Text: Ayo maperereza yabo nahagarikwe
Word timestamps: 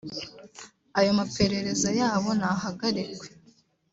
Ayo 0.99 1.11
maperereza 1.19 1.89
yabo 1.99 2.29
nahagarikwe 2.39 3.27